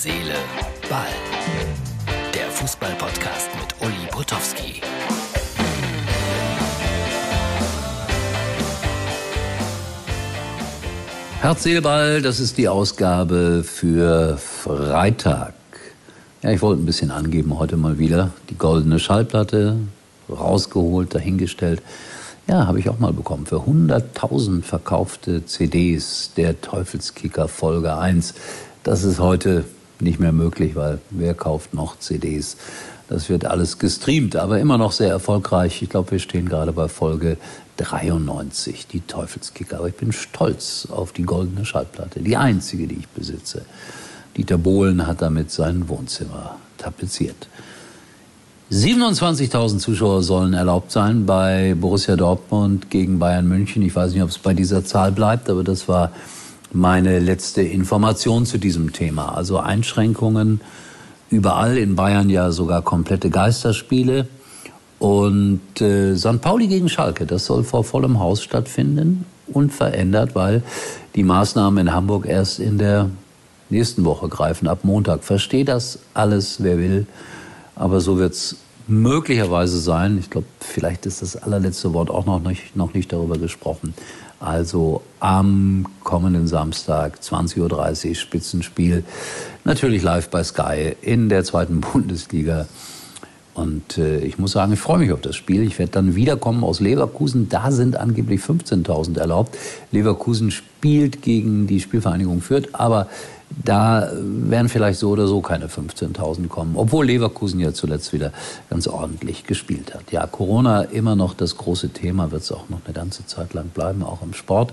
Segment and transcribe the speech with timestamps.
[0.00, 0.36] Seele,
[0.88, 1.08] Ball.
[2.32, 4.80] Der Fußball-Podcast mit Uli Potowski.
[11.40, 15.54] Herz, Seele, Ball, das ist die Ausgabe für Freitag.
[16.44, 18.30] Ja, ich wollte ein bisschen angeben heute mal wieder.
[18.50, 19.78] Die goldene Schallplatte
[20.30, 21.82] rausgeholt, dahingestellt.
[22.46, 23.46] Ja, habe ich auch mal bekommen.
[23.46, 28.34] Für 100.000 verkaufte CDs der Teufelskicker Folge 1.
[28.84, 29.64] Das ist heute
[30.00, 32.56] nicht mehr möglich, weil wer kauft noch CDs?
[33.08, 35.80] Das wird alles gestreamt, aber immer noch sehr erfolgreich.
[35.82, 37.38] Ich glaube, wir stehen gerade bei Folge
[37.78, 39.78] 93, die Teufelskicker.
[39.78, 43.62] Aber ich bin stolz auf die goldene Schallplatte, die einzige, die ich besitze.
[44.36, 47.48] Dieter Bohlen hat damit sein Wohnzimmer tapeziert.
[48.70, 53.80] 27.000 Zuschauer sollen erlaubt sein bei Borussia Dortmund gegen Bayern München.
[53.80, 56.12] Ich weiß nicht, ob es bei dieser Zahl bleibt, aber das war
[56.72, 59.34] meine letzte Information zu diesem Thema.
[59.34, 60.60] Also Einschränkungen
[61.30, 64.28] überall in Bayern ja sogar komplette Geisterspiele.
[64.98, 66.40] Und äh, St.
[66.40, 70.62] Pauli gegen Schalke, das soll vor vollem Haus stattfinden, unverändert, weil
[71.14, 73.08] die Maßnahmen in Hamburg erst in der
[73.70, 75.22] nächsten Woche greifen, ab Montag.
[75.22, 77.06] Verstehe das alles, wer will.
[77.76, 78.56] Aber so wird es
[78.88, 80.18] möglicherweise sein.
[80.18, 83.94] Ich glaube, vielleicht ist das allerletzte Wort auch noch nicht, noch nicht darüber gesprochen.
[84.40, 89.04] Also am kommenden Samstag 20.30 Uhr Spitzenspiel.
[89.64, 92.66] Natürlich live bei Sky in der zweiten Bundesliga.
[93.54, 95.62] Und äh, ich muss sagen, ich freue mich auf das Spiel.
[95.62, 97.48] Ich werde dann wiederkommen aus Leverkusen.
[97.48, 99.56] Da sind angeblich 15.000 erlaubt.
[99.90, 103.08] Leverkusen spielt gegen die Spielvereinigung Fürth, aber
[103.50, 108.32] da werden vielleicht so oder so keine 15.000 kommen, obwohl Leverkusen ja zuletzt wieder
[108.70, 110.12] ganz ordentlich gespielt hat.
[110.12, 113.68] Ja, Corona immer noch das große Thema, wird es auch noch eine ganze Zeit lang
[113.68, 114.72] bleiben, auch im Sport.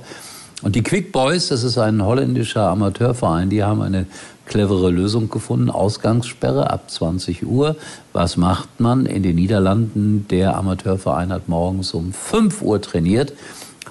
[0.61, 4.07] Und die Quick Boys, das ist ein holländischer Amateurverein, die haben eine
[4.45, 5.69] clevere Lösung gefunden.
[5.69, 7.75] Ausgangssperre ab 20 Uhr.
[8.13, 10.27] Was macht man in den Niederlanden?
[10.29, 13.33] Der Amateurverein hat morgens um 5 Uhr trainiert,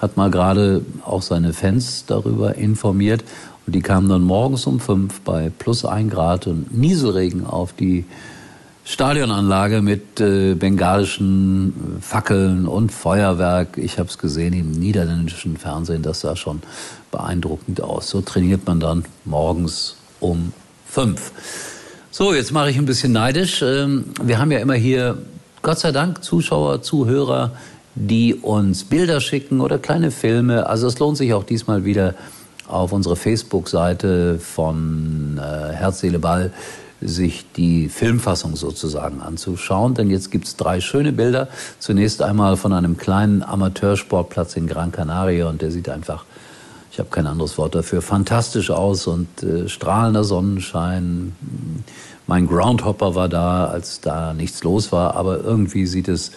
[0.01, 3.23] hat mal gerade auch seine Fans darüber informiert
[3.65, 8.05] und die kamen dann morgens um fünf bei plus ein Grad und Nieselregen auf die
[8.87, 13.79] Stadionanlage mit äh, bengalischen Fackeln und Feuerwerk.
[13.79, 16.61] Ich habe es gesehen im niederländischen Fernsehen, das sah schon
[17.11, 18.09] beeindruckend aus.
[18.09, 20.53] So trainiert man dann morgens um
[20.85, 21.31] fünf.
[22.11, 23.63] So, jetzt mache ich ein bisschen neidisch.
[23.63, 25.17] Ähm, wir haben ja immer hier,
[25.63, 27.53] Gott sei Dank, Zuschauer, Zuhörer,
[27.95, 30.67] die uns Bilder schicken oder kleine Filme.
[30.67, 32.13] Also es lohnt sich auch diesmal wieder
[32.67, 36.51] auf unserer Facebook-Seite von äh, Herz, Seele, Ball
[37.01, 39.93] sich die Filmfassung sozusagen anzuschauen.
[39.93, 41.47] Denn jetzt gibt's drei schöne Bilder.
[41.79, 46.25] Zunächst einmal von einem kleinen Amateursportplatz in Gran Canaria und der sieht einfach,
[46.91, 51.35] ich habe kein anderes Wort dafür, fantastisch aus und äh, strahlender Sonnenschein.
[52.27, 56.31] Mein Groundhopper war da, als da nichts los war, aber irgendwie sieht es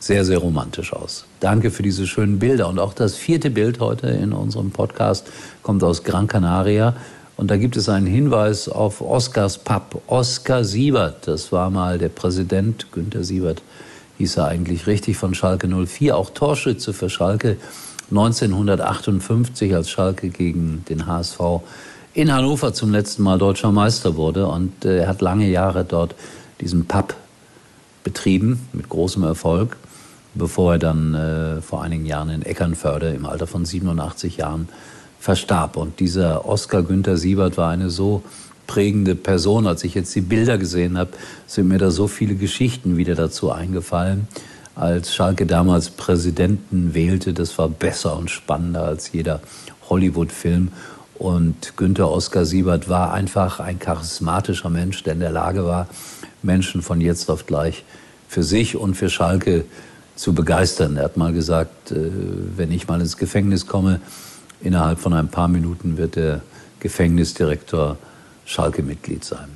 [0.00, 1.26] sehr, sehr romantisch aus.
[1.38, 2.68] Danke für diese schönen Bilder.
[2.68, 5.28] Und auch das vierte Bild heute in unserem Podcast
[5.62, 6.96] kommt aus Gran Canaria.
[7.36, 10.02] Und da gibt es einen Hinweis auf Oskars Pub.
[10.08, 13.62] Oskar Siebert, das war mal der Präsident, Günter Siebert
[14.18, 17.56] hieß er eigentlich richtig, von Schalke 04, auch Torschütze für Schalke
[18.10, 21.40] 1958, als Schalke gegen den HSV
[22.12, 24.46] in Hannover zum letzten Mal deutscher Meister wurde.
[24.46, 26.14] Und äh, er hat lange Jahre dort
[26.60, 27.14] diesen Pub
[28.04, 29.76] betrieben, mit großem Erfolg
[30.34, 34.68] bevor er dann äh, vor einigen Jahren in Eckernförde im Alter von 87 Jahren
[35.18, 35.76] verstarb.
[35.76, 38.22] Und dieser Oskar Günther Siebert war eine so
[38.66, 39.66] prägende Person.
[39.66, 41.10] Als ich jetzt die Bilder gesehen habe,
[41.46, 44.28] sind mir da so viele Geschichten wieder dazu eingefallen.
[44.76, 49.40] Als Schalke damals Präsidenten wählte, das war besser und spannender als jeder
[49.88, 50.68] Hollywood-Film.
[51.18, 55.86] Und Günther Oskar Siebert war einfach ein charismatischer Mensch, der in der Lage war,
[56.42, 57.84] Menschen von jetzt auf gleich
[58.28, 59.64] für sich und für Schalke
[60.14, 60.96] zu begeistern.
[60.96, 62.10] Er hat mal gesagt, äh,
[62.56, 64.00] wenn ich mal ins Gefängnis komme,
[64.60, 66.42] innerhalb von ein paar Minuten wird der
[66.80, 67.96] Gefängnisdirektor
[68.44, 69.48] Schalke-Mitglied sein.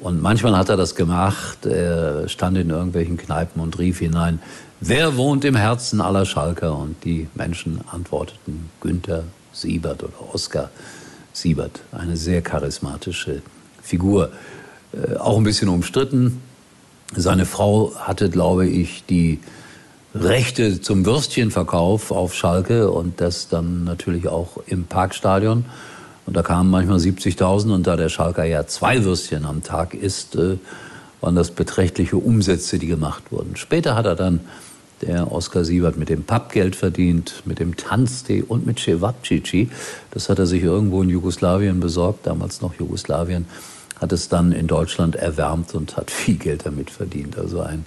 [0.00, 1.66] Und manchmal hat er das gemacht.
[1.66, 4.40] Er stand in irgendwelchen Kneipen und rief hinein,
[4.80, 6.76] wer wohnt im Herzen aller Schalker?
[6.76, 10.70] Und die Menschen antworteten Günther Siebert oder Oskar
[11.32, 11.80] Siebert.
[11.92, 13.42] Eine sehr charismatische
[13.82, 14.30] Figur.
[14.92, 16.40] Äh, auch ein bisschen umstritten.
[17.14, 19.40] Seine Frau hatte, glaube ich, die
[20.14, 25.64] Rechte zum Würstchenverkauf auf Schalke und das dann natürlich auch im Parkstadion.
[26.26, 30.36] Und da kamen manchmal 70.000 und da der Schalker ja zwei Würstchen am Tag isst,
[30.36, 30.58] äh,
[31.20, 33.56] waren das beträchtliche Umsätze, die gemacht wurden.
[33.56, 34.40] Später hat er dann
[35.02, 39.70] Der Oskar Siebert mit dem Pappgeld verdient, mit dem Tanztee und mit Cevapcici.
[40.10, 43.46] Das hat er sich irgendwo in Jugoslawien besorgt, damals noch Jugoslawien,
[44.00, 47.38] hat es dann in Deutschland erwärmt und hat viel Geld damit verdient.
[47.38, 47.84] Also ein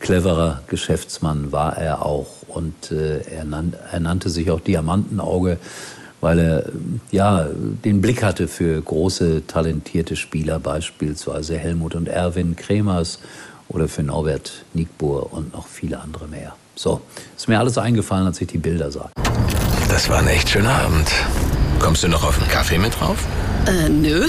[0.00, 5.58] cleverer Geschäftsmann war er auch und äh, er, nannt, er nannte sich auch Diamantenauge
[6.22, 6.64] weil er
[7.10, 7.48] ja
[7.84, 13.18] den Blick hatte für große talentierte Spieler, beispielsweise Helmut und Erwin Kremers
[13.68, 16.54] oder für Norbert Nickbohr und noch viele andere mehr.
[16.76, 17.02] So,
[17.36, 19.10] ist mir alles eingefallen, als ich die Bilder sah.
[19.88, 21.10] Das war ein echt schöner Abend.
[21.80, 23.26] Kommst du noch auf einen Kaffee mit drauf?
[23.66, 24.26] Äh, nö.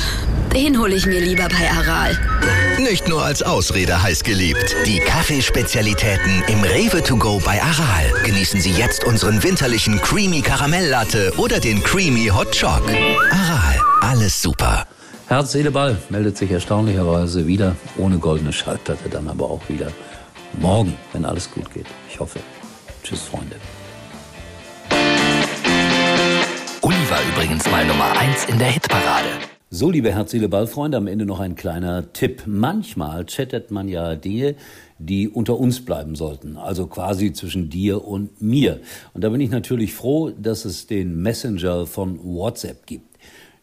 [0.54, 2.16] Den hole ich mir lieber bei Aral.
[2.78, 4.76] Nicht nur als Ausrede heiß geliebt.
[4.86, 8.14] Die Kaffeespezialitäten im Rewe to go bei Aral.
[8.24, 12.84] Genießen Sie jetzt unseren winterlichen Creamy Karamelllatte oder den Creamy Hot Choc.
[13.32, 14.86] Aral, alles super.
[15.28, 19.88] Herz, Seele, Ball meldet sich erstaunlicherweise wieder, ohne goldene Schallplatte, dann aber auch wieder
[20.60, 21.88] morgen, wenn alles gut geht.
[22.08, 22.40] Ich hoffe.
[23.04, 23.56] Tschüss, Freunde.
[27.14, 29.28] War übrigens mal Nummer 1 in der Hitparade.
[29.70, 32.42] So, liebe Herz, Ballfreunde, am Ende noch ein kleiner Tipp.
[32.48, 34.56] Manchmal chattet man ja Dinge,
[34.98, 38.80] die unter uns bleiben sollten, also quasi zwischen dir und mir.
[39.14, 43.16] Und da bin ich natürlich froh, dass es den Messenger von WhatsApp gibt.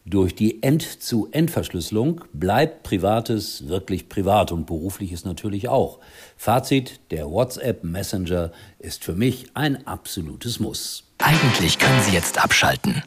[0.05, 5.99] Durch die End-zu-End-Verschlüsselung bleibt Privates wirklich privat und berufliches natürlich auch.
[6.37, 11.03] Fazit, der WhatsApp Messenger ist für mich ein absolutes Muss.
[11.17, 13.03] Eigentlich können Sie jetzt abschalten.